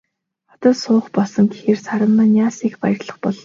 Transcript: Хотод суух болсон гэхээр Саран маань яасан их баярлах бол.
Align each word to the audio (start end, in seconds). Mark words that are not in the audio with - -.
Хотод 0.51 0.75
суух 0.83 1.05
болсон 1.15 1.45
гэхээр 1.53 1.79
Саран 1.85 2.11
маань 2.17 2.37
яасан 2.45 2.67
их 2.69 2.75
баярлах 2.81 3.17
бол. 3.23 3.37